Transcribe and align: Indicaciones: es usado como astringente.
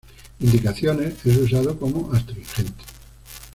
Indicaciones: 0.39 1.23
es 1.27 1.37
usado 1.37 1.77
como 1.77 2.11
astringente. 2.11 2.73